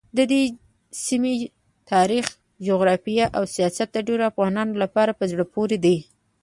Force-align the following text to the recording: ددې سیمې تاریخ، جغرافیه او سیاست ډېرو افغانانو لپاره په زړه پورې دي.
ددې 0.17 0.43
سیمې 1.05 1.33
تاریخ، 1.91 2.25
جغرافیه 2.67 3.25
او 3.37 3.43
سیاست 3.55 3.89
ډېرو 4.07 4.23
افغانانو 4.31 4.73
لپاره 4.83 5.11
په 5.19 5.23
زړه 5.31 5.45
پورې 5.53 5.77
دي. 5.85 5.97